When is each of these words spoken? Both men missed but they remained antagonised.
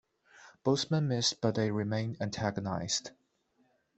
Both 0.63 0.89
men 0.89 1.09
missed 1.09 1.41
but 1.41 1.53
they 1.53 1.69
remained 1.69 2.17
antagonised. 2.17 3.11